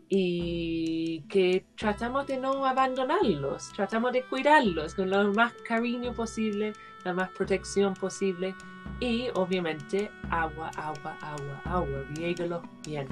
[0.07, 6.73] y que tratamos de no abandonarlos, tratamos de cuidarlos con lo más cariño posible,
[7.05, 8.55] la más protección posible
[8.99, 13.07] y obviamente agua, agua, agua, agua, riégalos bien,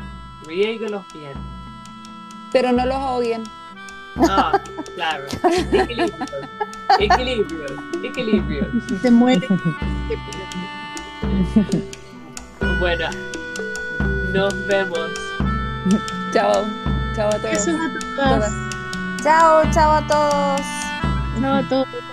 [0.47, 1.33] riégalos bien.
[2.51, 3.43] Pero no los ahoguen.
[4.29, 4.59] Ah,
[4.95, 5.25] claro.
[5.71, 6.25] Equilibrio,
[6.99, 7.65] equilibrio,
[8.03, 8.67] equilibrio.
[9.01, 9.47] Se muere.
[12.79, 13.09] bueno,
[14.33, 15.09] nos vemos.
[16.31, 16.65] Chao.
[17.15, 17.65] Chao a todos.
[19.23, 20.61] Chao, chao a todos.
[21.39, 22.12] Chao a todos.